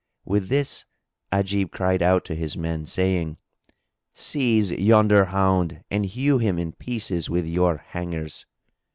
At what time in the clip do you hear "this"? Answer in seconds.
0.49-0.87